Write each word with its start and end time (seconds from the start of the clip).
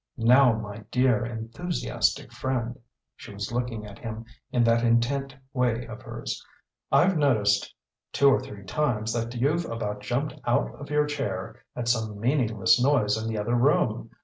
Now, 0.17 0.53
my 0.53 0.77
dear 0.89 1.23
enthusiastic 1.27 2.33
friend," 2.33 2.79
she 3.15 3.31
was 3.31 3.51
looking 3.51 3.85
at 3.85 3.99
him 3.99 4.25
in 4.51 4.63
that 4.63 4.83
intent 4.83 5.35
way 5.53 5.85
of 5.85 6.01
hers 6.01 6.43
"I've 6.91 7.15
noticed 7.19 7.71
two 8.11 8.27
or 8.27 8.39
three 8.39 8.63
times 8.63 9.13
that 9.13 9.35
you've 9.35 9.65
about 9.65 10.01
jumped 10.01 10.33
out 10.45 10.73
of 10.73 10.89
your 10.89 11.05
chair 11.05 11.55
at 11.75 11.87
some 11.87 12.19
meaningless 12.19 12.81
noise 12.81 13.15
in 13.15 13.29
the 13.29 13.37
other 13.37 13.53
room. 13.53 14.09